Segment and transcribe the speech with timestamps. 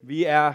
[0.00, 0.52] Vi, er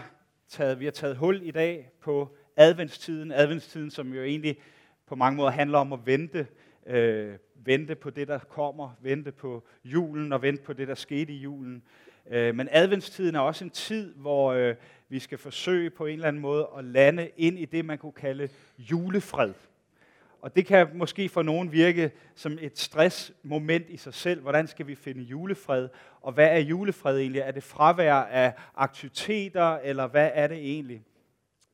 [0.48, 3.32] taget, vi har taget hul i dag på adventstiden.
[3.32, 4.58] Adventstiden, som jo egentlig
[5.06, 6.46] på mange måder handler om at vente.
[6.86, 8.98] Øh, vente på det, der kommer.
[9.02, 11.82] Vente på julen og vente på det, der skete i julen.
[12.30, 14.74] Øh, men adventstiden er også en tid, hvor øh,
[15.08, 18.12] vi skal forsøge på en eller anden måde at lande ind i det, man kunne
[18.12, 18.48] kalde
[18.78, 19.54] julefred.
[20.44, 24.40] Og det kan måske for nogen virke som et stressmoment i sig selv.
[24.40, 25.88] Hvordan skal vi finde julefred?
[26.20, 27.40] Og hvad er julefred egentlig?
[27.40, 31.02] Er det fravær af aktiviteter, eller hvad er det egentlig?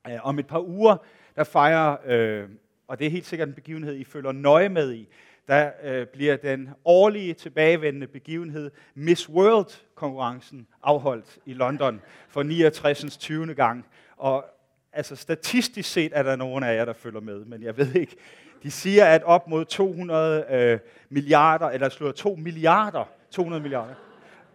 [0.08, 0.96] Øh, om et par uger,
[1.36, 2.48] der fejrer, øh,
[2.88, 5.08] og det er helt sikkert en begivenhed, I følger nøje med i,
[5.48, 13.16] der øh, bliver den årlige tilbagevendende begivenhed Miss World-konkurrencen afholdt i London for 69.
[13.16, 13.54] 20.
[13.54, 13.86] gang.
[14.16, 14.44] Og
[14.92, 18.16] altså statistisk set er der nogen af jer, der følger med, men jeg ved ikke,
[18.62, 23.94] de siger, at op mod 200 øh, milliarder, eller slår 2 milliarder, 200 milliarder,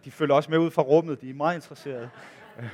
[0.04, 2.10] de følger også med ud fra rummet, de er meget interesserede.
[2.58, 2.68] Øh,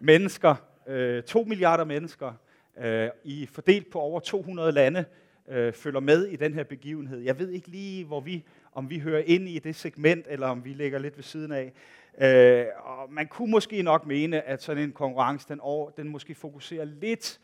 [0.00, 0.54] mennesker,
[0.86, 2.32] øh, 2 milliarder mennesker,
[2.78, 5.04] øh, i fordelt på over 200 lande,
[5.48, 7.20] øh, følger med i den her begivenhed.
[7.20, 10.64] Jeg ved ikke lige, hvor vi, om vi hører ind i det segment, eller om
[10.64, 11.72] vi ligger lidt ved siden af.
[12.18, 16.34] Øh, og man kunne måske nok mene, at sådan en konkurrence, den, over, den måske
[16.34, 17.40] fokuserer lidt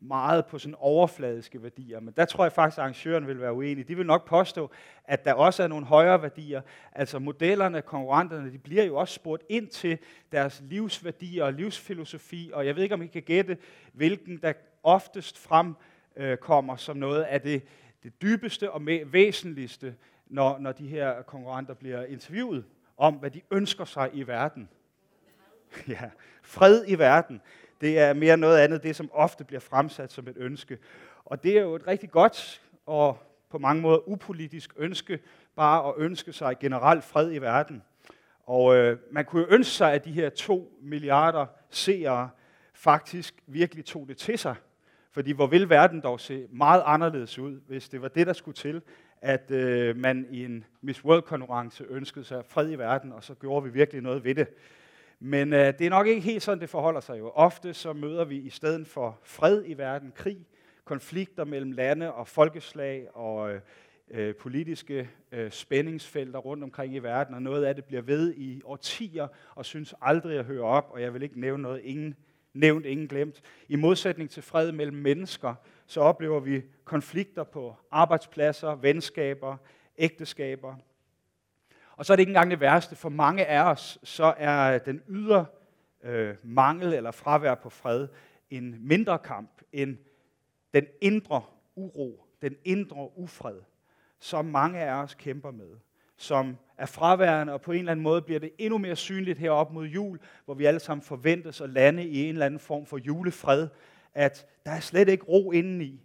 [0.00, 3.88] meget på sådan overfladiske værdier, men der tror jeg faktisk, at arrangøren vil være uenig.
[3.88, 4.70] De vil nok påstå,
[5.04, 6.60] at der også er nogle højere værdier.
[6.92, 9.98] Altså modellerne, konkurrenterne, de bliver jo også spurgt ind til
[10.32, 13.56] deres livsværdier og livsfilosofi, og jeg ved ikke, om I kan gætte,
[13.92, 14.52] hvilken der
[14.82, 17.62] oftest fremkommer øh, som noget af det,
[18.02, 19.94] det dybeste og væsentligste,
[20.26, 22.64] når, når de her konkurrenter bliver interviewet
[22.98, 24.68] om, hvad de ønsker sig i verden.
[25.88, 26.10] Ja,
[26.42, 27.40] fred i verden.
[27.80, 30.78] Det er mere noget andet, det som ofte bliver fremsat som et ønske.
[31.24, 33.18] Og det er jo et rigtig godt og
[33.50, 35.18] på mange måder upolitisk ønske,
[35.56, 37.82] bare at ønske sig generelt fred i verden.
[38.46, 42.30] Og øh, man kunne jo ønske sig, at de her to milliarder seere
[42.74, 44.54] faktisk virkelig tog det til sig.
[45.10, 48.54] Fordi hvor vil verden dog se meget anderledes ud, hvis det var det, der skulle
[48.54, 48.82] til,
[49.22, 53.64] at øh, man i en Miss World-konkurrence ønskede sig fred i verden, og så gjorde
[53.64, 54.48] vi virkelig noget ved det.
[55.20, 57.30] Men øh, det er nok ikke helt sådan, det forholder sig jo.
[57.34, 60.46] Ofte så møder vi i stedet for fred i verden, krig,
[60.84, 63.60] konflikter mellem lande og folkeslag og øh,
[64.10, 68.62] øh politiske øh, spændingsfelter rundt omkring i verden, og noget af det bliver ved i
[68.64, 72.14] årtier og synes aldrig at høre op, og jeg vil ikke nævne noget, ingen
[72.54, 73.42] nævnt, ingen glemt.
[73.68, 75.54] I modsætning til fred mellem mennesker,
[75.86, 79.56] så oplever vi konflikter på arbejdspladser, venskaber,
[79.98, 80.74] ægteskaber,
[81.98, 82.96] og så er det ikke engang det værste.
[82.96, 85.46] For mange af os, så er den ydre
[86.02, 88.08] øh, mangel eller fravær på fred
[88.50, 89.98] en mindre kamp end
[90.74, 91.42] den indre
[91.76, 93.60] uro, den indre ufred,
[94.18, 95.70] som mange af os kæmper med,
[96.18, 99.72] som er fraværende, og på en eller anden måde bliver det endnu mere synligt herop
[99.72, 102.98] mod jul, hvor vi alle sammen forventes at lande i en eller anden form for
[102.98, 103.68] julefred,
[104.14, 106.00] at der er slet ikke ro indeni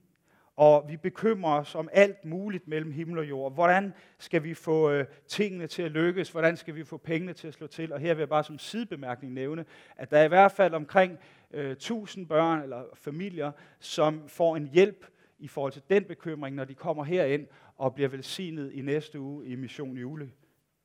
[0.55, 3.53] og vi bekymrer os om alt muligt mellem himmel og jord.
[3.53, 6.31] Hvordan skal vi få øh, tingene til at lykkes?
[6.31, 7.93] Hvordan skal vi få pengene til at slå til?
[7.93, 9.65] Og her vil jeg bare som sidebemærkning nævne,
[9.97, 11.19] at der er i hvert fald omkring
[11.53, 15.05] øh, 1000 børn eller familier, som får en hjælp
[15.39, 17.47] i forhold til den bekymring, når de kommer herind
[17.77, 20.31] og bliver velsignet i næste uge i Mission Jule.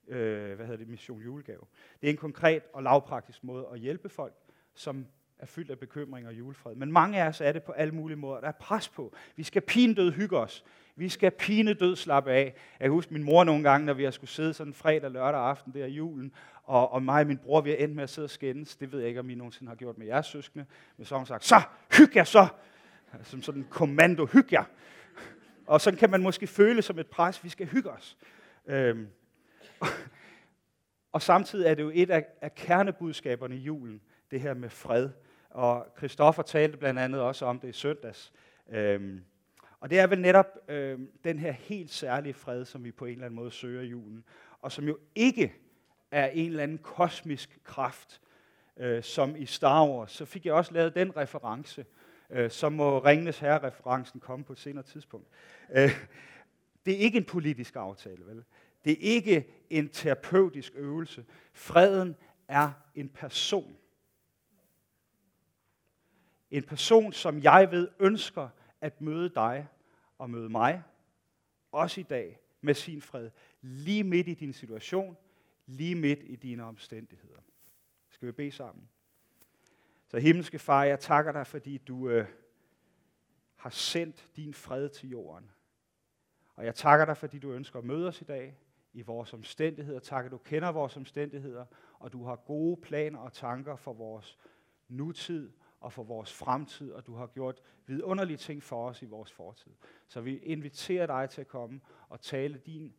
[0.09, 0.89] Øh, hvad hedder det?
[0.89, 1.61] Mission Julegave.
[2.01, 4.35] Det er en konkret og lavpraktisk måde at hjælpe folk,
[4.75, 5.07] som
[5.39, 6.75] er fyldt af bekymring og julefred.
[6.75, 8.41] Men mange af os er det på alle mulige måder.
[8.41, 9.15] Der er pres på.
[9.37, 10.65] Vi skal pinedød hygge os.
[10.97, 12.55] Vi skal pinedød slappe af.
[12.81, 15.75] Jeg husker min mor nogle gange, når vi har skulle sidde sådan fredag, lørdag aften
[15.75, 16.33] der i julen,
[16.63, 18.77] og, og mig og min bror, vi har endt med at sidde og skændes.
[18.77, 20.65] Det ved jeg ikke, om I nogensinde har gjort med jeres søskende.
[20.97, 21.61] Men så har hun sagt, så
[21.99, 22.47] hyg jer så!
[23.23, 24.65] Som sådan en kommando, hyg jer!
[25.69, 28.17] Og sådan kan man måske føle som et pres, vi skal hygge os.
[28.67, 29.09] Øhm.
[31.13, 35.11] Og samtidig er det jo et af, af kernebudskaberne i julen, det her med fred.
[35.51, 38.33] Og Christoffer talte blandt andet også om det i søndags.
[38.71, 39.25] Øhm,
[39.81, 43.13] og det er vel netop øhm, den her helt særlige fred, som vi på en
[43.13, 44.25] eller anden måde søger i julen,
[44.61, 45.55] og som jo ikke
[46.11, 48.21] er en eller anden kosmisk kraft,
[48.77, 50.13] øh, som i Star Wars.
[50.13, 51.87] Så fik jeg også lavet den reference,
[52.31, 55.29] øh, så må Ringenes Herre-referencen komme på et senere tidspunkt.
[55.71, 55.91] Øh,
[56.87, 58.45] det er ikke en politisk aftale, vel?
[58.85, 61.25] Det er ikke en terapeutisk øvelse.
[61.53, 62.17] Freden
[62.49, 63.77] er en person.
[66.51, 68.49] En person, som jeg ved ønsker
[68.81, 69.69] at møde dig
[70.19, 70.83] og møde mig,
[71.73, 73.31] også i dag, med sin fred,
[73.61, 75.17] lige midt i din situation,
[75.67, 77.41] lige midt i dine omstændigheder.
[78.11, 78.89] Skal vi bede sammen?
[80.09, 82.27] Så himmelske far, jeg takker dig, fordi du øh,
[83.57, 85.51] har sendt din fred til jorden.
[86.55, 88.59] Og jeg takker dig, fordi du ønsker at møde os i dag
[88.93, 89.99] i vores omstændigheder.
[89.99, 91.67] Tak, at du kender vores omstændigheder,
[91.99, 94.39] og du har gode planer og tanker for vores
[94.89, 99.33] nutid og for vores fremtid, og du har gjort vidunderlige ting for os i vores
[99.33, 99.73] fortid.
[100.07, 102.95] Så vi inviterer dig til at komme og tale din,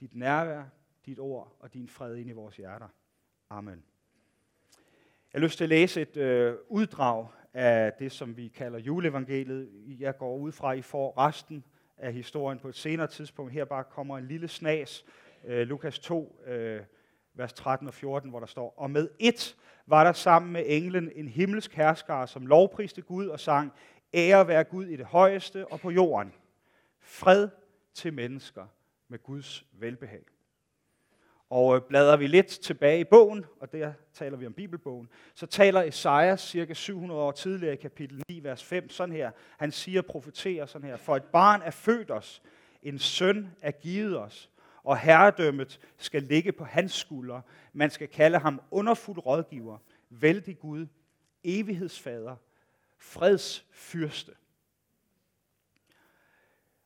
[0.00, 0.64] dit nærvær,
[1.06, 2.88] dit ord og din fred ind i vores hjerter.
[3.50, 3.84] Amen.
[5.34, 9.68] Jeg har lyst til at læse et øh, uddrag af det, som vi kalder juleevangeliet.
[9.98, 11.64] Jeg går ud fra, at I får resten
[11.98, 13.52] af historien på et senere tidspunkt.
[13.52, 15.04] Her bare kommer en lille snas.
[15.44, 16.80] Øh, Lukas 2, øh,
[17.34, 21.10] vers 13 og 14, hvor der står, Og med et var der sammen med englen
[21.14, 23.72] en himmelsk hersker, som lovpriste Gud og sang,
[24.14, 26.32] Ære være Gud i det højeste og på jorden.
[27.00, 27.48] Fred
[27.94, 28.66] til mennesker
[29.08, 30.33] med Guds velbehag.
[31.54, 35.46] Og øh, bladrer vi lidt tilbage i bogen, og der taler vi om Bibelbogen, så
[35.46, 39.30] taler Esajas cirka 700 år tidligere i kapitel 9, vers 5, sådan her.
[39.58, 42.42] Han siger, profeterer sådan her, for et barn er født os,
[42.82, 44.50] en søn er givet os,
[44.82, 47.42] og herredømmet skal ligge på hans skuldre.
[47.72, 49.78] Man skal kalde ham underfuld rådgiver,
[50.10, 50.86] vældig Gud,
[51.44, 52.36] evighedsfader,
[52.98, 54.32] freds fyrste.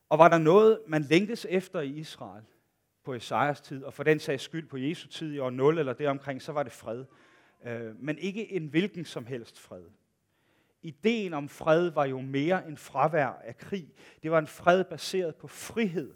[0.09, 2.43] Og var der noget, man længtes efter i Israel
[3.03, 5.93] på Esajas tid, og for den sags skyld på Jesu tid i år 0 eller
[5.93, 7.05] deromkring, så var det fred.
[7.65, 9.83] Øh, men ikke en hvilken som helst fred.
[10.81, 13.93] Ideen om fred var jo mere en fravær af krig.
[14.23, 16.13] Det var en fred baseret på frihed.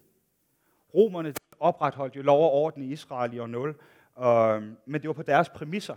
[0.93, 3.75] Romerne opretholdt jo lov og orden i Israel i år 0,
[4.13, 5.95] og, men det var på deres præmisser.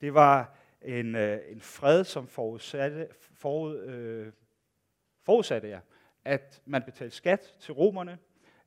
[0.00, 4.32] Det var en, øh, en fred, som forudsatte, forud, øh,
[5.22, 5.78] forudsatte ja,
[6.24, 8.18] at man betalte skat til romerne,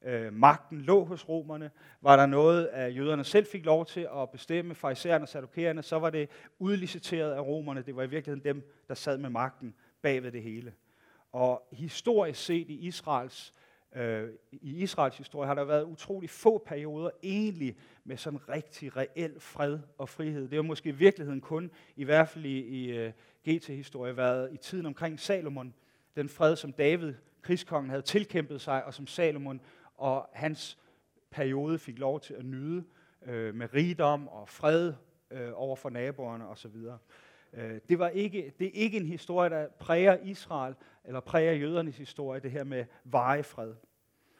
[0.05, 1.71] øh, magten lå hos romerne.
[2.01, 5.99] Var der noget, at jøderne selv fik lov til at bestemme, farisæerne og sadokæerne, så
[5.99, 7.81] var det udliciteret af romerne.
[7.81, 10.73] Det var i virkeligheden dem, der sad med magten bagved det hele.
[11.31, 13.53] Og historisk set i Israels
[13.95, 19.39] øh, i Israels historie har der været utrolig få perioder egentlig med sådan rigtig reel
[19.39, 20.41] fred og frihed.
[20.41, 24.53] Det har måske i virkeligheden kun, i hvert fald i, i øh, uh, GT-historie, været
[24.53, 25.73] i tiden omkring Salomon,
[26.15, 29.61] den fred, som David, krigskongen, havde tilkæmpet sig, og som Salomon
[30.01, 30.77] og hans
[31.31, 32.83] periode fik lov til at nyde
[33.25, 34.93] øh, med rigdom og fred
[35.31, 36.75] øh, over for naboerne osv.
[37.53, 40.75] Øh, det, var ikke, det er ikke en historie, der præger Israel
[41.05, 43.73] eller præger jødernes historie, det her med varig fred.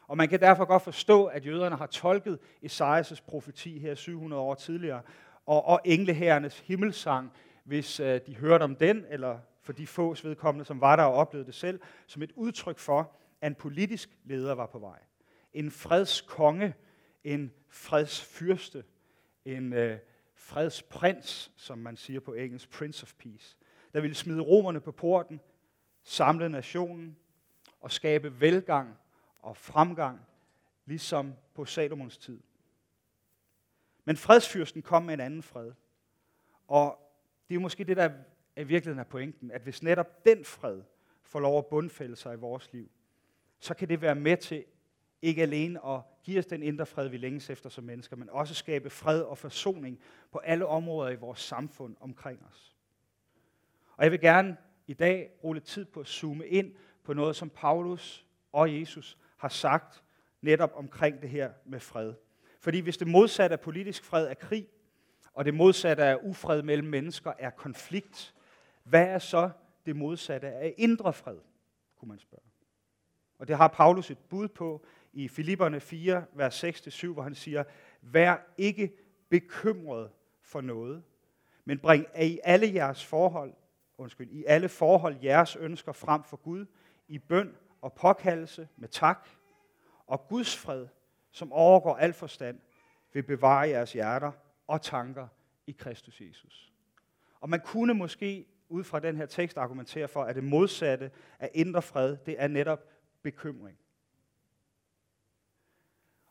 [0.08, 4.56] Og man kan derfor godt forstå, at jøderne har tolket Esajas profeti her 700 år
[4.56, 5.02] tidligere,
[5.46, 7.32] og, og englehærernes himmelsang,
[7.64, 11.14] hvis øh, de hørte om den, eller for de få vedkommende, som var der og
[11.14, 13.12] oplevede det selv, som et udtryk for,
[13.42, 15.00] at en politisk leder var på vej.
[15.54, 16.76] En fredskonge,
[17.24, 18.84] en fredsfyrste,
[19.46, 20.00] en øh,
[20.34, 23.58] fredsprins, som man siger på engelsk, Prince of Peace,
[23.94, 25.40] der ville smide romerne på porten,
[26.04, 27.18] samle nationen
[27.82, 28.98] og skabe velgang
[29.40, 30.20] og fremgang,
[30.86, 32.40] ligesom på Salomons tid.
[34.06, 35.72] Men fredsfyrsten kom med en anden fred.
[36.68, 37.00] Og
[37.50, 38.10] det er måske det, der
[38.58, 40.82] i virkeligheden er pointen, at hvis netop den fred
[41.24, 42.92] får lov at bundfælde sig i vores liv,
[43.60, 44.66] så kan det være med til
[45.22, 48.54] ikke alene at give os den indre fred, vi længes efter som mennesker, men også
[48.54, 50.00] skabe fred og forsoning
[50.32, 52.76] på alle områder i vores samfund omkring os.
[53.98, 54.58] Og jeg vil gerne
[54.88, 56.74] i dag bruge lidt tid på at zoome ind
[57.04, 60.04] på noget, som Paulus og Jesus har sagt
[60.42, 62.14] netop omkring det her med fred.
[62.60, 64.68] Fordi hvis det modsatte af politisk fred er krig,
[65.34, 68.34] og det modsatte af ufred mellem mennesker er konflikt,
[68.84, 69.50] hvad er så
[69.86, 71.38] det modsatte af indre fred,
[71.96, 72.44] kunne man spørge.
[73.40, 77.64] Og det har Paulus et bud på i Filipperne 4, vers 6-7, hvor han siger,
[78.02, 78.92] Vær ikke
[79.30, 81.04] bekymret for noget,
[81.66, 83.54] men bring i alle jeres forhold,
[83.98, 86.66] undskyld, i alle forhold jeres ønsker frem for Gud,
[87.08, 89.30] i bøn og påkaldelse med tak,
[90.08, 90.88] og Guds fred,
[91.32, 92.60] som overgår al forstand,
[93.14, 94.32] vil bevare jeres hjerter
[94.68, 95.28] og tanker
[95.68, 96.74] i Kristus Jesus.
[97.40, 101.52] Og man kunne måske ud fra den her tekst argumentere for, at det modsatte af
[101.54, 102.90] indre fred, det er netop
[103.22, 103.78] bekymring.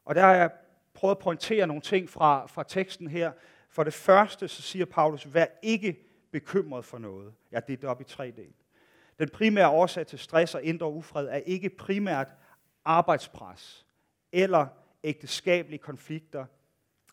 [0.04, 0.50] Og der har jeg
[0.94, 3.32] prøvet at pointere nogle ting fra, fra teksten her.
[3.68, 7.34] For det første, så siger Paulus, vær ikke bekymret for noget.
[7.52, 8.52] Jeg det er op i tre dele.
[9.18, 12.34] Den primære årsag til stress og indre ufred er ikke primært
[12.84, 13.86] arbejdspres,
[14.32, 14.66] eller
[15.04, 16.44] ægteskabelige konflikter,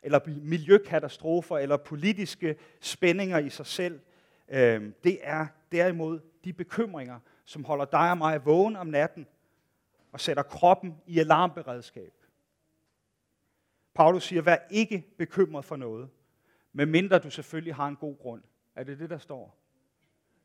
[0.03, 3.99] eller miljøkatastrofer, eller politiske spændinger i sig selv.
[4.49, 9.27] Øhm, det er derimod de bekymringer, som holder dig og mig vågen om natten,
[10.11, 12.13] og sætter kroppen i alarmberedskab.
[13.97, 16.09] Paulus siger, vær ikke bekymret for noget,
[16.73, 18.43] medmindre du selvfølgelig har en god grund.
[18.75, 19.57] Er det det, der står?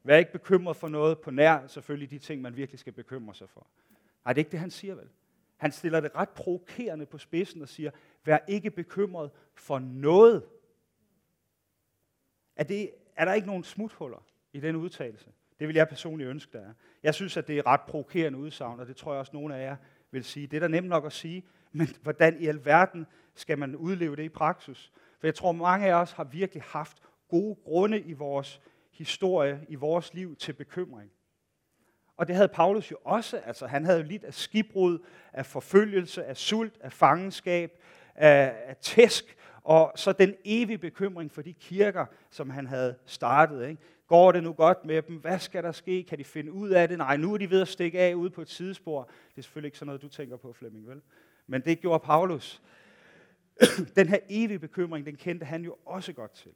[0.04, 3.49] Vær ikke bekymret for noget på nær selvfølgelig de ting, man virkelig skal bekymre sig
[3.49, 3.66] for.
[4.25, 5.09] Nej, det er ikke det, han siger vel.
[5.56, 7.90] Han stiller det ret provokerende på spidsen og siger,
[8.25, 10.44] vær ikke bekymret for noget.
[12.56, 14.25] Er, det, er der ikke nogen smuthuller?
[14.52, 15.30] i den udtalelse.
[15.59, 16.73] Det vil jeg personligt ønske, der er.
[17.02, 19.64] Jeg synes, at det er ret provokerende udsagn, og det tror jeg også, nogle af
[19.64, 19.76] jer
[20.11, 20.47] vil sige.
[20.47, 24.23] Det er da nemt nok at sige, men hvordan i alverden skal man udleve det
[24.23, 24.93] i praksis?
[25.21, 28.61] For jeg tror, mange af os har virkelig haft gode grunde i vores
[28.91, 31.11] historie, i vores liv til bekymring.
[32.17, 33.37] Og det havde Paulus jo også.
[33.37, 34.99] Altså, han havde jo lidt af skibbrud,
[35.33, 37.83] af forfølgelse, af sult, af fangenskab,
[38.15, 43.69] af, af tæsk, og så den evige bekymring for de kirker, som han havde startet.
[43.69, 43.83] Ikke?
[44.07, 45.17] Går det nu godt med dem?
[45.17, 46.03] Hvad skal der ske?
[46.03, 46.99] Kan de finde ud af det?
[46.99, 49.03] Nej, nu er de ved at stikke af ude på et sidespor.
[49.03, 51.01] Det er selvfølgelig ikke sådan noget, du tænker på, Flemming, vel?
[51.47, 52.62] Men det gjorde Paulus.
[53.97, 56.52] den her evige bekymring, den kendte han jo også godt til.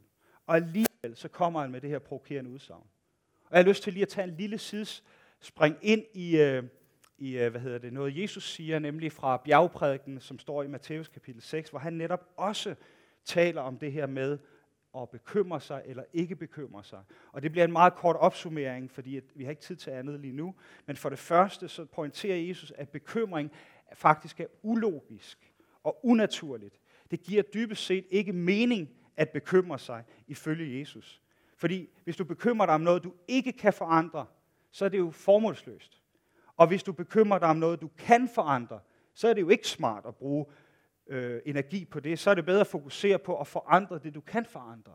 [0.47, 2.87] Og alligevel så kommer han med det her provokerende udsagn.
[3.45, 6.65] Og jeg har lyst til lige at tage en lille sidespring ind i, øh,
[7.19, 11.09] i øh, hvad hedder det, noget Jesus siger, nemlig fra bjergprædiken, som står i Matthæus
[11.09, 12.75] kapitel 6, hvor han netop også
[13.25, 14.39] taler om det her med
[14.97, 17.03] at bekymre sig eller ikke bekymre sig.
[17.33, 20.33] Og det bliver en meget kort opsummering, fordi vi har ikke tid til andet lige
[20.33, 20.55] nu.
[20.87, 23.53] Men for det første så pointerer Jesus, at bekymring
[23.95, 26.81] faktisk er ulogisk og unaturligt.
[27.11, 31.23] Det giver dybest set ikke mening at bekymre sig ifølge Jesus.
[31.57, 34.27] Fordi hvis du bekymrer dig om noget, du ikke kan forandre,
[34.71, 36.03] så er det jo formålsløst.
[36.57, 38.81] Og hvis du bekymrer dig om noget, du kan forandre,
[39.15, 40.47] så er det jo ikke smart at bruge
[41.07, 42.19] øh, energi på det.
[42.19, 44.93] Så er det bedre at fokusere på at forandre det, du kan forandre.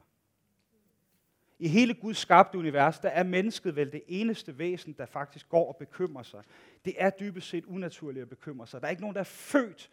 [1.59, 5.67] I hele Guds skabte univers, der er mennesket vel det eneste væsen, der faktisk går
[5.67, 6.43] og bekymrer sig.
[6.85, 8.81] Det er dybest set unaturligt at bekymre sig.
[8.81, 9.89] Der er ikke nogen, der er født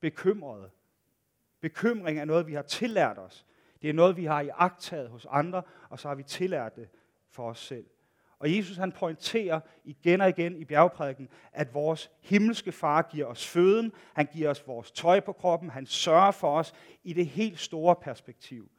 [0.00, 0.70] bekymrede.
[1.62, 3.46] Bekymring er noget, vi har tillært os.
[3.82, 6.88] Det er noget, vi har iagtaget hos andre, og så har vi tillært det
[7.30, 7.86] for os selv.
[8.38, 13.46] Og Jesus han pointerer igen og igen i bjergprædiken, at vores himmelske far giver os
[13.46, 17.58] føden, han giver os vores tøj på kroppen, han sørger for os i det helt
[17.58, 18.70] store perspektiv.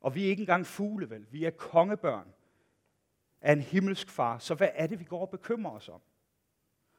[0.00, 1.26] Og vi er ikke engang fugle, vel?
[1.30, 2.28] Vi er kongebørn
[3.40, 4.38] af en himmelsk far.
[4.38, 6.00] Så hvad er det, vi går og bekymrer os om?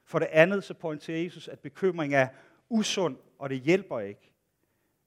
[0.04, 2.28] For det andet så pointerer Jesus, at bekymring er
[2.70, 4.34] usund, og det hjælper ikke.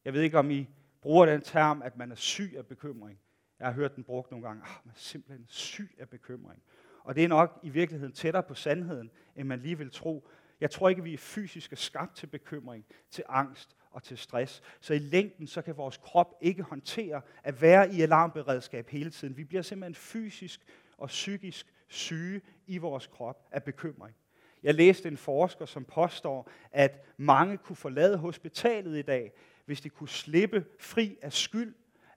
[0.05, 0.69] Jeg ved ikke, om I
[1.03, 3.19] bruger den term, at man er syg af bekymring.
[3.59, 4.63] Jeg har hørt den brugt nogle gange.
[4.63, 6.63] Ah, man er simpelthen syg af bekymring.
[7.05, 10.29] Og det er nok i virkeligheden tættere på sandheden, end man lige vil tro.
[10.61, 14.63] Jeg tror ikke, vi er fysisk skabt til bekymring, til angst og til stress.
[14.81, 19.37] Så i længden, så kan vores krop ikke håndtere at være i alarmberedskab hele tiden.
[19.37, 20.61] Vi bliver simpelthen fysisk
[20.97, 24.17] og psykisk syge i vores krop af bekymring.
[24.63, 29.33] Jeg læste en forsker, som påstår, at mange kunne forlade hospitalet i dag,
[29.65, 31.75] hvis de kunne slippe fri af skyld,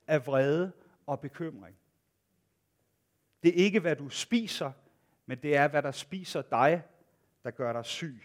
[0.08, 0.72] af vrede
[1.06, 1.78] og bekymring.
[3.44, 4.72] Det er ikke, hvad du spiser,
[5.26, 6.84] men det er, hvad der spiser dig,
[7.44, 8.24] der gør dig syg,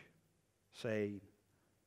[0.72, 1.22] sagde en.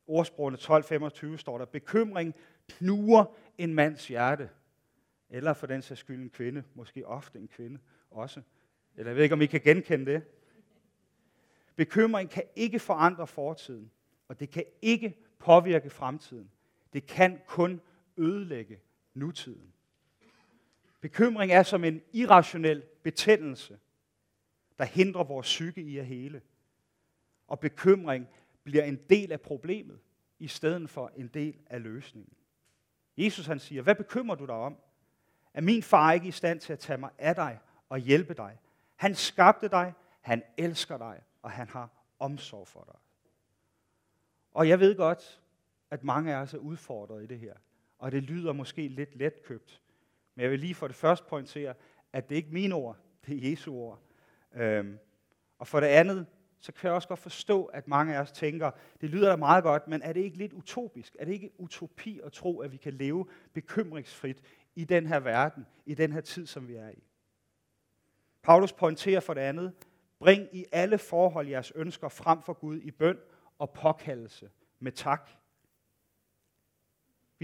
[0.06, 2.34] Ordsprogene 12.25 står der, bekymring
[2.68, 3.24] knuger
[3.58, 4.50] en mands hjerte.
[5.30, 7.78] Eller for den sags skyld en kvinde, måske ofte en kvinde
[8.10, 8.42] også.
[8.96, 10.22] Eller jeg ved ikke, om I kan genkende det.
[11.76, 13.90] Bekymring kan ikke forandre fortiden,
[14.28, 16.50] og det kan ikke påvirke fremtiden.
[16.94, 17.80] Det kan kun
[18.16, 18.80] ødelægge
[19.14, 19.72] nutiden.
[21.00, 23.78] Bekymring er som en irrationel betændelse,
[24.78, 26.42] der hindrer vores psyke i at hele.
[27.46, 28.28] Og bekymring
[28.62, 30.00] bliver en del af problemet,
[30.38, 32.32] i stedet for en del af løsningen.
[33.16, 34.76] Jesus han siger, hvad bekymrer du dig om?
[35.54, 37.58] Er min far ikke i stand til at tage mig af dig
[37.88, 38.58] og hjælpe dig?
[38.96, 43.00] Han skabte dig, han elsker dig, og han har omsorg for dig.
[44.52, 45.40] Og jeg ved godt,
[45.94, 47.54] at mange af os er udfordret i det her.
[47.98, 49.80] Og det lyder måske lidt letkøbt.
[50.34, 51.74] Men jeg vil lige for det første pointere,
[52.12, 52.96] at det ikke er mine ord,
[53.26, 54.02] det er Jesu ord.
[54.54, 54.98] Øhm,
[55.58, 56.26] og for det andet,
[56.58, 58.70] så kan jeg også godt forstå, at mange af os tænker,
[59.00, 61.16] det lyder da meget godt, men er det ikke lidt utopisk?
[61.18, 64.42] Er det ikke utopi at tro, at vi kan leve bekymringsfrit
[64.74, 67.04] i den her verden, i den her tid, som vi er i?
[68.42, 69.72] Paulus pointerer for det andet,
[70.18, 73.18] bring i alle forhold jeres ønsker frem for Gud i bøn
[73.58, 75.30] og påkaldelse med tak.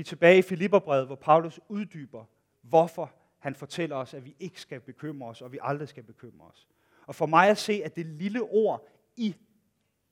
[0.01, 2.25] Vi er tilbage i Filipperbrevet, hvor Paulus uddyber,
[2.63, 6.47] hvorfor han fortæller os, at vi ikke skal bekymre os, og vi aldrig skal bekymre
[6.47, 6.69] os.
[7.07, 9.37] Og for mig at se, at det lille ord i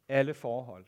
[0.08, 0.84] alle forhold,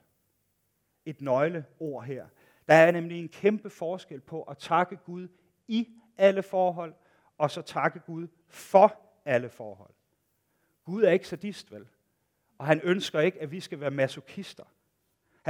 [1.04, 2.26] et nøgleord her,
[2.68, 5.28] der er nemlig en kæmpe forskel på at takke Gud
[5.68, 5.88] i
[6.18, 6.94] alle forhold,
[7.38, 9.94] og så takke Gud for alle forhold.
[10.84, 11.86] Gud er ikke sadist, vel?
[12.58, 14.64] Og han ønsker ikke, at vi skal være masochister.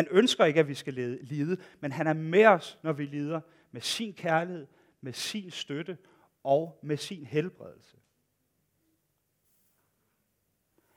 [0.00, 3.40] Han ønsker ikke, at vi skal lide, men han er med os, når vi lider,
[3.70, 4.66] med sin kærlighed,
[5.00, 5.98] med sin støtte
[6.44, 7.96] og med sin helbredelse.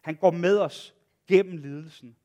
[0.01, 0.95] Han går med os
[1.27, 2.15] gennem lidelsen,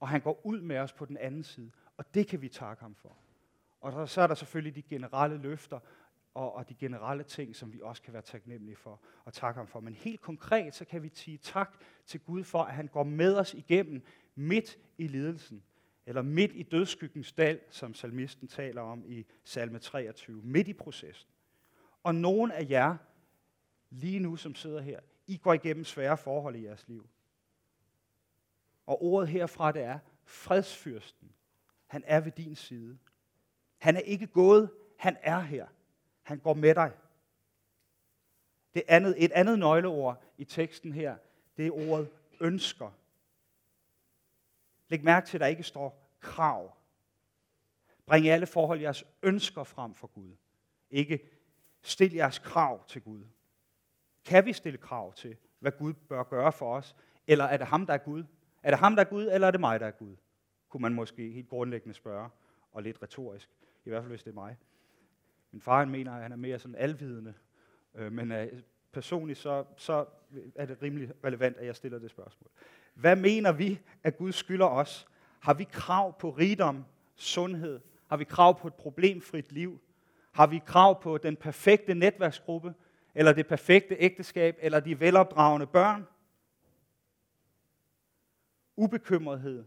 [0.00, 1.70] og han går ud med os på den anden side.
[1.96, 3.16] Og det kan vi takke ham for.
[3.80, 5.80] Og så er der selvfølgelig de generelle løfter
[6.34, 9.66] og, og de generelle ting, som vi også kan være taknemmelige for og takke ham
[9.66, 9.80] for.
[9.80, 13.36] Men helt konkret, så kan vi sige tak til Gud for, at han går med
[13.36, 14.02] os igennem
[14.34, 15.62] midt i lidelsen,
[16.10, 21.30] eller midt i dødskyggens dal, som salmisten taler om i salme 23, midt i processen.
[22.02, 22.96] Og nogen af jer,
[23.90, 27.08] lige nu som sidder her, I går igennem svære forhold i jeres liv.
[28.86, 31.32] Og ordet herfra, det er fredsfyrsten.
[31.86, 32.98] Han er ved din side.
[33.78, 35.66] Han er ikke gået, han er her.
[36.22, 36.92] Han går med dig.
[38.74, 41.16] Det andet, et andet nøgleord i teksten her,
[41.56, 42.90] det er ordet ønsker.
[44.90, 46.76] Læg mærke til, at der ikke står krav.
[48.06, 50.36] Bring alle forhold jeres ønsker frem for Gud.
[50.90, 51.20] Ikke
[51.82, 53.24] stil jeres krav til Gud.
[54.24, 56.96] Kan vi stille krav til, hvad Gud bør gøre for os?
[57.26, 58.24] Eller er det ham, der er Gud?
[58.62, 60.16] Er det ham, der er Gud, eller er det mig, der er Gud?
[60.68, 62.28] Kunne man måske helt grundlæggende spørge,
[62.72, 63.50] og lidt retorisk,
[63.84, 64.56] i hvert fald hvis det er mig.
[65.50, 67.34] Min far han mener, at han er mere sådan alvidende,
[67.94, 70.06] øh, men øh, personligt så, så
[70.54, 72.50] er det rimelig relevant, at jeg stiller det spørgsmål.
[73.00, 75.08] Hvad mener vi, at Gud skylder os?
[75.40, 77.80] Har vi krav på rigdom, sundhed?
[78.08, 79.80] Har vi krav på et problemfrit liv?
[80.32, 82.74] Har vi krav på den perfekte netværksgruppe?
[83.14, 84.56] Eller det perfekte ægteskab?
[84.60, 86.06] Eller de velopdragende børn?
[88.76, 89.64] Ubekymrethed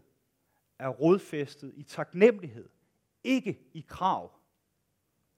[0.78, 2.68] er rodfæstet i taknemmelighed,
[3.24, 4.32] ikke i krav.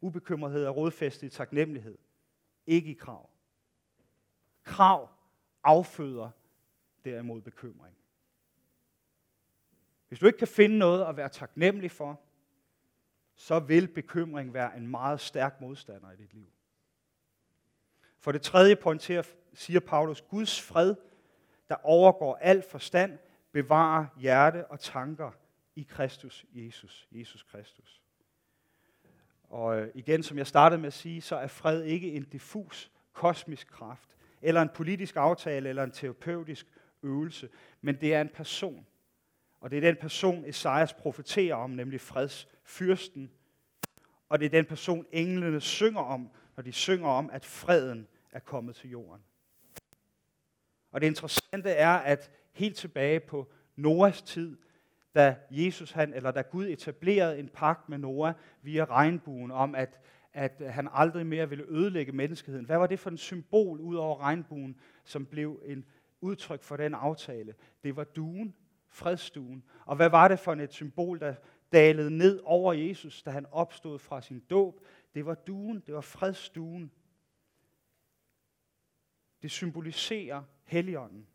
[0.00, 1.99] Ubekymrethed er rodfæstet i taknemmelighed,
[2.67, 3.31] ikke i krav.
[4.65, 5.09] Krav
[5.65, 6.31] afføder
[7.10, 7.96] derimod bekymring.
[10.08, 12.20] Hvis du ikke kan finde noget at være taknemmelig for,
[13.34, 16.46] så vil bekymring være en meget stærk modstander i dit liv.
[18.18, 19.22] For det tredje pointerer,
[19.54, 20.94] siger Paulus, Guds fred,
[21.68, 23.18] der overgår al forstand,
[23.52, 25.30] bevarer hjerte og tanker
[25.76, 28.02] i Kristus Jesus, Jesus Kristus.
[29.48, 32.90] Og øh, igen, som jeg startede med at sige, så er fred ikke en diffus
[33.12, 36.66] kosmisk kraft, eller en politisk aftale, eller en terapeutisk
[37.03, 37.49] øvelse,
[37.81, 38.87] men det er en person.
[39.61, 43.30] Og det er den person, Esajas profeterer om, nemlig fredsfyrsten.
[44.28, 48.39] Og det er den person, englene synger om, når de synger om, at freden er
[48.39, 49.23] kommet til jorden.
[50.93, 54.56] Og det interessante er, at helt tilbage på Noahs tid,
[55.15, 60.00] da Jesus han, eller da Gud etablerede en pagt med Noah via regnbuen om, at,
[60.32, 62.67] at han aldrig mere ville ødelægge menneskeheden.
[62.67, 65.85] Hvad var det for en symbol ud over regnbuen, som blev en
[66.26, 67.54] udtryk for den aftale?
[67.82, 68.54] Det var duen,
[68.89, 69.65] fredstuen.
[69.84, 71.34] Og hvad var det for et symbol, der
[71.73, 74.80] dalede ned over Jesus, da han opstod fra sin dåb?
[75.15, 76.91] Det var duen, det var fredstuen.
[79.43, 81.26] Det symboliserer Helligånden.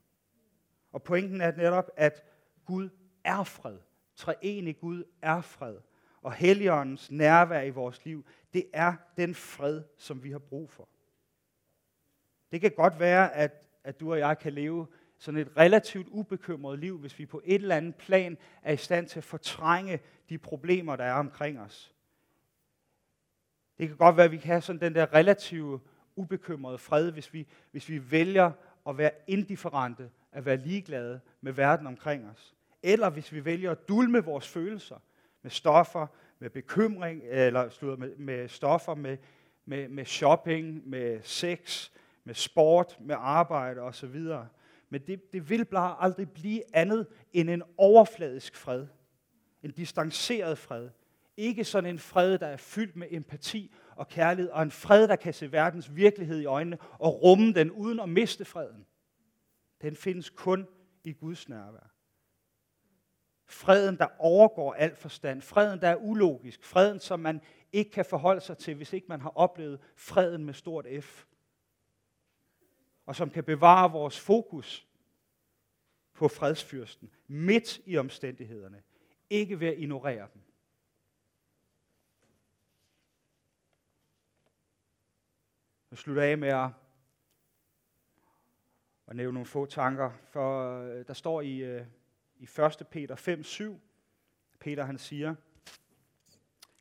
[0.91, 2.23] Og pointen er netop, at
[2.65, 2.89] Gud
[3.23, 3.80] er fred.
[4.15, 5.77] Treenig Gud er fred.
[6.21, 10.89] Og Helligåndens nærvær i vores liv, det er den fred, som vi har brug for.
[12.51, 16.80] Det kan godt være, at, at du og jeg kan leve sådan et relativt ubekymret
[16.80, 20.38] liv, hvis vi på et eller andet plan er i stand til at fortrænge de
[20.38, 21.96] problemer, der er omkring os.
[23.78, 25.80] Det kan godt være, at vi kan have sådan den der relative
[26.15, 28.52] ubekymrede fred, hvis vi, hvis vi vælger
[28.88, 32.56] at være indifferente, at være ligeglade med verden omkring os.
[32.84, 34.98] Eller hvis vi vælger at dulme vores følelser
[35.41, 36.08] med stoffer,
[36.39, 39.17] med bekymring, eller med, med stoffer, med,
[39.65, 41.91] med, med shopping, med sex,
[42.23, 44.25] med sport, med arbejde osv.
[44.89, 48.88] Men det, det vil bare aldrig blive andet end en overfladisk fred.
[49.63, 50.89] En distanceret fred.
[51.38, 55.15] Ikke sådan en fred, der er fyldt med empati og kærlighed, og en fred, der
[55.15, 58.86] kan se verdens virkelighed i øjnene og rumme den uden at miste freden.
[59.81, 60.67] Den findes kun
[61.03, 61.91] i Guds nærvær.
[63.45, 65.41] Freden, der overgår al forstand.
[65.41, 66.63] Freden, der er ulogisk.
[66.63, 67.41] Freden, som man
[67.73, 71.25] ikke kan forholde sig til, hvis ikke man har oplevet freden med stort F.
[73.05, 74.87] Og som kan bevare vores fokus
[76.13, 78.83] på fredsfyrsten midt i omstændighederne.
[79.29, 80.41] Ikke ved at ignorere dem.
[85.91, 86.69] Jeg slutter af med at,
[89.07, 91.85] at nævne nogle få tanker, for øh, der står i, øh,
[92.35, 92.87] i 1.
[92.91, 93.79] Peter 5, 7,
[94.59, 95.35] Peter han siger,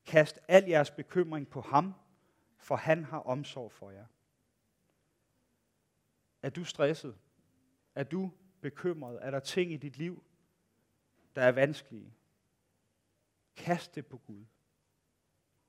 [0.07, 1.95] Kast al jeres bekymring på ham,
[2.59, 4.07] for han har omsorg for jer.
[6.43, 7.17] Er du stresset?
[7.95, 9.19] Er du bekymret?
[9.23, 10.23] Er der ting i dit liv,
[11.37, 12.15] der er vanskelige?
[13.57, 14.45] Kast det på Gud.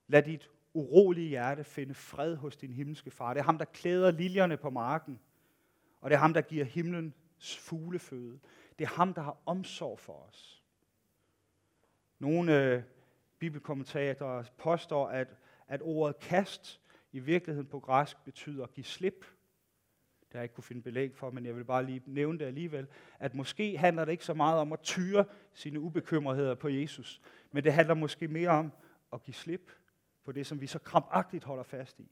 [0.08, 3.34] Lad dit urolige hjerte finde fred hos din himmelske far.
[3.34, 5.20] Det er ham, der klæder liljerne på marken,
[6.02, 8.40] og det er ham, der giver himlens fugleføde.
[8.80, 10.64] Det er ham, der har omsorg for os.
[12.20, 12.84] Nogle øh,
[13.40, 15.36] bibelkommentatorer påstår, at,
[15.68, 16.82] at ordet kast
[17.12, 19.26] i virkeligheden på græsk betyder give slip.
[20.32, 22.46] Det har jeg ikke kunne finde belæg for, men jeg vil bare lige nævne det
[22.46, 22.88] alligevel,
[23.20, 27.64] at måske handler det ikke så meget om at tyre sine ubekymretheder på Jesus, men
[27.64, 28.72] det handler måske mere om
[29.14, 29.72] at give slip
[30.24, 32.12] på det, som vi så krampagtigt holder fast i.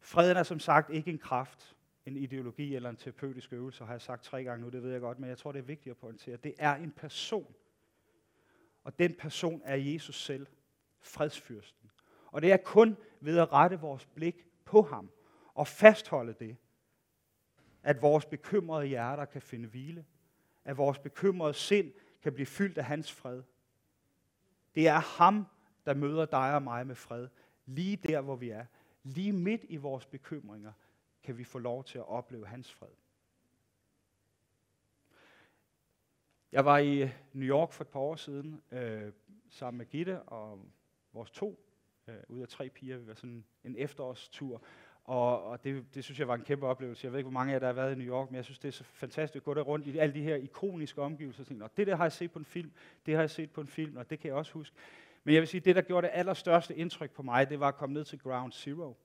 [0.00, 4.00] Freden er som sagt ikke en kraft, en ideologi eller en terapeutisk øvelse, har jeg
[4.00, 5.96] sagt tre gange nu, det ved jeg godt, men jeg tror, det er vigtigt at
[5.96, 6.36] pointere.
[6.36, 7.54] Det er en person.
[8.84, 10.46] Og den person er Jesus selv,
[11.00, 11.90] fredsfyrsten.
[12.26, 15.10] Og det er kun ved at rette vores blik på ham
[15.58, 16.56] og fastholde det,
[17.82, 20.06] at vores bekymrede hjerter kan finde hvile,
[20.64, 21.92] at vores bekymrede sind
[22.22, 23.42] kan blive fyldt af hans fred.
[24.74, 25.46] Det er ham,
[25.86, 27.28] der møder dig og mig med fred,
[27.66, 28.66] lige der, hvor vi er.
[29.02, 30.72] Lige midt i vores bekymringer
[31.22, 32.92] kan vi få lov til at opleve hans fred.
[36.52, 39.12] Jeg var i New York for et par år siden, øh,
[39.48, 40.66] sammen med Gitte og
[41.12, 41.68] vores to
[42.06, 42.98] øh, ud af tre piger.
[42.98, 44.62] Vi var sådan en efterårstur,
[45.08, 47.04] og, og det, det synes jeg var en kæmpe oplevelse.
[47.04, 48.44] Jeg ved ikke, hvor mange af jer, der har været i New York, men jeg
[48.44, 51.44] synes, det er så fantastisk at gå der rundt i alle de her ikoniske omgivelser.
[51.62, 52.72] Og det der har jeg set på en film,
[53.06, 54.76] det har jeg set på en film, og det kan jeg også huske.
[55.24, 57.74] Men jeg vil sige, det der gjorde det allerstørste indtryk på mig, det var at
[57.74, 58.96] komme ned til Ground Zero.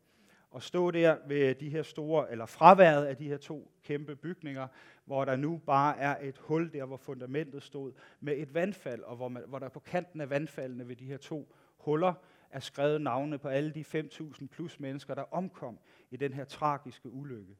[0.52, 4.68] Og stå der ved de her store, eller fraværet af de her to kæmpe bygninger,
[5.06, 9.16] hvor der nu bare er et hul der, hvor fundamentet stod, med et vandfald, og
[9.16, 12.13] hvor, man, hvor der på kanten af vandfaldene ved de her to huller,
[12.54, 15.80] er skrevet navne på alle de 5.000 plus mennesker, der omkom
[16.12, 17.58] i den her tragiske ulykke.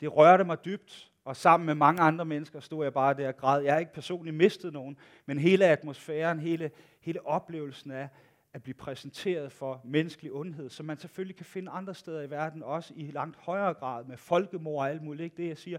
[0.00, 3.36] Det rørte mig dybt, og sammen med mange andre mennesker stod jeg bare der og
[3.36, 3.62] græd.
[3.62, 4.96] Jeg har ikke personligt mistet nogen,
[5.26, 6.70] men hele atmosfæren, hele,
[7.00, 8.08] hele oplevelsen af
[8.52, 12.62] at blive præsenteret for menneskelig ondhed, som man selvfølgelig kan finde andre steder i verden,
[12.62, 15.24] også i langt højere grad med folkemord og alt muligt.
[15.24, 15.78] Ikke det, jeg siger.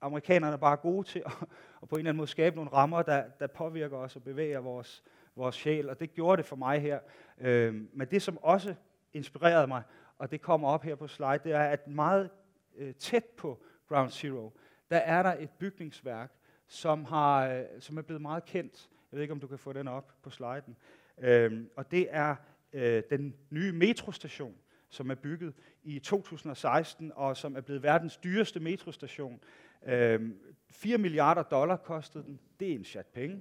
[0.00, 1.32] Amerikanerne er bare gode til at,
[1.82, 4.60] at på en eller anden måde skabe nogle rammer, der, der påvirker os og bevæger
[4.60, 5.02] vores,
[5.36, 7.00] vores sjæl, og det gjorde det for mig her.
[7.40, 8.74] Øh, men det, som også
[9.12, 9.82] inspirerede mig,
[10.18, 12.30] og det kommer op her på slide, det er, at meget
[12.76, 14.52] øh, tæt på Ground Zero,
[14.90, 16.32] der er der et bygningsværk,
[16.66, 18.88] som, har, øh, som er blevet meget kendt.
[19.12, 20.76] Jeg ved ikke, om du kan få den op på sliden.
[21.18, 22.36] Øh, og det er
[22.72, 24.54] øh, den nye metrostation,
[24.88, 29.40] som er bygget i 2016, og som er blevet verdens dyreste metrostation.
[29.86, 30.30] Øh,
[30.70, 32.40] 4 milliarder dollar kostede den.
[32.60, 33.40] Det er en chat penge.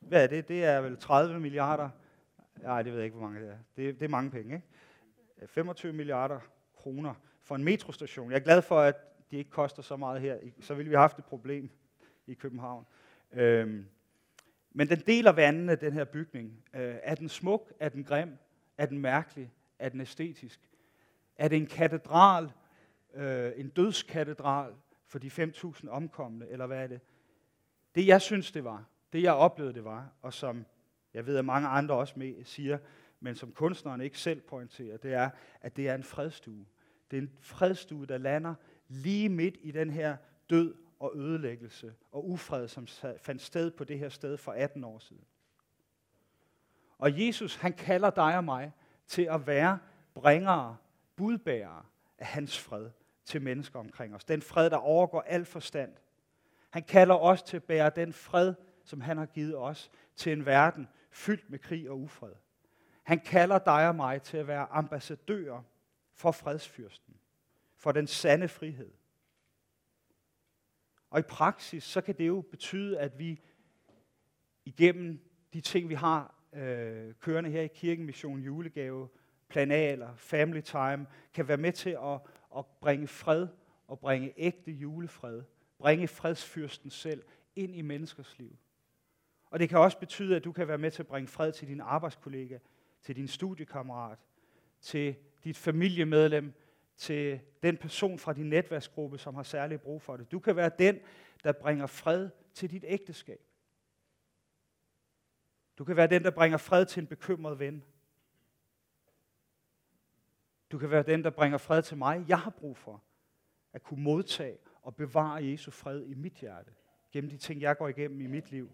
[0.00, 0.48] Hvad er det?
[0.48, 1.90] Det er vel 30 milliarder.
[2.62, 3.58] Nej, det ved jeg ikke, hvor mange det er.
[3.76, 4.66] Det, det er mange penge, ikke?
[5.46, 6.40] 25 milliarder
[6.76, 8.30] kroner for en metrostation.
[8.30, 8.96] Jeg er glad for, at
[9.30, 10.38] de ikke koster så meget her.
[10.60, 11.70] Så ville vi have haft et problem
[12.26, 12.86] i København.
[13.32, 13.86] Øhm,
[14.72, 16.64] men den deler vandene, den her bygning.
[16.74, 17.72] Øh, er den smuk?
[17.80, 18.38] Er den grim?
[18.78, 19.52] Er den mærkelig?
[19.78, 20.60] Er den æstetisk?
[21.36, 22.52] Er det en katedral?
[23.14, 24.74] Øh, en dødskatedral
[25.06, 26.48] for de 5.000 omkomne?
[26.48, 27.00] Eller hvad er det?
[27.94, 30.66] Det jeg synes, det var, det jeg oplevede, det var, og som
[31.14, 32.78] jeg ved, at mange andre også med siger,
[33.20, 36.66] men som kunstneren ikke selv pointerer, det er, at det er en fredstue.
[37.10, 38.54] Det er en fredstue, der lander
[38.88, 40.16] lige midt i den her
[40.50, 42.86] død og ødelæggelse og ufred, som
[43.18, 45.24] fandt sted på det her sted for 18 år siden.
[46.98, 48.72] Og Jesus, han kalder dig og mig
[49.06, 49.78] til at være
[50.14, 50.76] bringere,
[51.16, 51.84] budbærere
[52.18, 52.90] af hans fred
[53.24, 54.24] til mennesker omkring os.
[54.24, 55.92] Den fred, der overgår al forstand.
[56.70, 60.46] Han kalder os til at bære den fred, som han har givet os til en
[60.46, 62.32] verden fyldt med krig og ufred.
[63.02, 65.62] Han kalder dig og mig til at være ambassadører
[66.12, 67.14] for fredsfyrsten,
[67.76, 68.90] for den sande frihed.
[71.10, 73.40] Og i praksis, så kan det jo betyde, at vi
[74.64, 75.20] igennem
[75.52, 79.08] de ting, vi har øh, kørende her i Kirken, Mission Julegave,
[79.48, 82.20] planaler, family time, kan være med til at,
[82.56, 83.48] at bringe fred
[83.86, 85.42] og bringe ægte julefred,
[85.78, 87.22] bringe fredsfyrsten selv
[87.56, 88.56] ind i menneskers liv.
[89.50, 91.68] Og det kan også betyde, at du kan være med til at bringe fred til
[91.68, 92.58] din arbejdskollega,
[93.02, 94.18] til din studiekammerat,
[94.80, 96.52] til dit familiemedlem,
[96.96, 100.32] til den person fra din netværksgruppe, som har særlig brug for det.
[100.32, 100.98] Du kan være den,
[101.44, 103.40] der bringer fred til dit ægteskab.
[105.78, 107.84] Du kan være den, der bringer fred til en bekymret ven.
[110.72, 112.24] Du kan være den, der bringer fred til mig.
[112.28, 113.02] Jeg har brug for
[113.72, 116.72] at kunne modtage og bevare Jesu fred i mit hjerte,
[117.12, 118.70] gennem de ting, jeg går igennem i mit liv.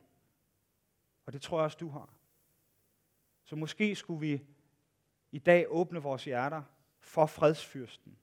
[1.27, 2.15] Og det tror jeg også, du har.
[3.45, 4.43] Så måske skulle vi
[5.33, 6.62] i dag åbne vores hjerter
[7.01, 8.19] for fredsfyrsten.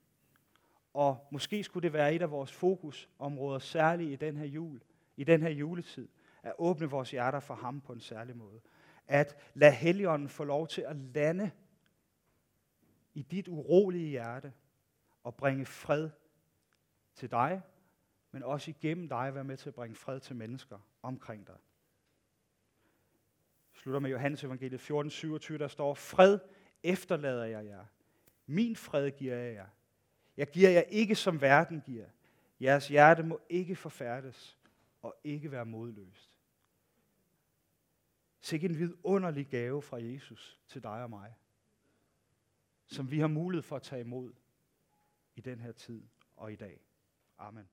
[0.94, 4.82] Og måske skulle det være et af vores fokusområder, særligt i den her jul,
[5.18, 6.08] i den her juletid,
[6.44, 8.62] at åbne vores hjerter for ham på en særlig måde.
[9.08, 11.52] At lade Helligånden få lov til at lande
[13.14, 14.54] i dit urolige hjerte
[15.24, 16.10] og bringe fred
[17.16, 17.62] til dig,
[18.32, 21.58] men også igennem dig være med til at bringe fred til mennesker omkring dig
[23.84, 26.40] slutter med Johannes evangeliet 14, 27, der står, Fred
[26.84, 27.86] efterlader jeg jer.
[28.46, 29.68] Min fred giver jeg jer.
[30.38, 32.06] Jeg giver jer ikke som verden giver.
[32.62, 34.58] Jeres hjerte må ikke forfærdes
[35.02, 36.32] og ikke være modløst.
[38.42, 41.34] Sikke en vidunderlig gave fra Jesus til dig og mig,
[42.86, 44.34] som vi har mulighed for at tage imod
[45.36, 46.04] i den her tid
[46.36, 46.82] og i dag.
[47.38, 47.70] Amen.